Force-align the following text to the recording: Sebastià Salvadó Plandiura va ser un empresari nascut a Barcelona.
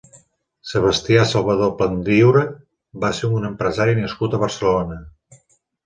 Sebastià 0.69 1.25
Salvadó 1.33 1.67
Plandiura 1.83 2.43
va 3.07 3.13
ser 3.21 3.33
un 3.41 3.47
empresari 3.53 3.97
nascut 4.05 4.39
a 4.41 4.45
Barcelona. 4.49 5.03